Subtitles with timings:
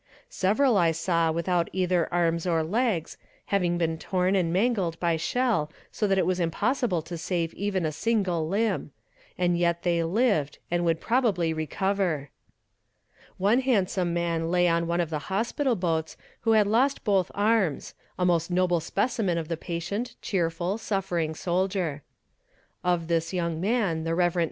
[0.31, 3.17] Several I saw without either arms or legs,
[3.53, 7.85] having been torn and mangled by shell so that it was impossible to save even
[7.85, 8.91] a single limb
[9.37, 12.31] and yet they lived, and would probably recover.
[13.37, 17.29] One handsome young man lay on one of the hospital boats who had lost both
[17.35, 22.01] arms a most noble specimen of the patient, cheerful, suffering soldier.
[22.83, 24.33] Of this young man the Rev.
[24.33, 24.39] Mr.